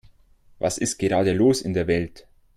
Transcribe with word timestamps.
Was 0.57 0.79
ist 0.79 0.97
gerade 0.97 1.31
los 1.33 1.61
in 1.61 1.75
der 1.75 1.85
Welt? 1.85 2.25